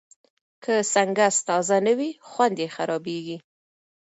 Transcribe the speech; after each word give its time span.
که 0.63 0.73
سنکس 0.93 1.35
تازه 1.47 1.77
نه 1.85 1.93
وي، 1.97 2.11
خوند 2.29 2.55
یې 2.63 2.67
خرابېږي. 2.75 3.37